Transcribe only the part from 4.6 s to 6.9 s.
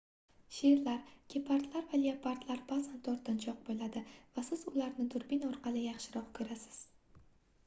ularni durbin orqali yaxshiroq koʻrasiz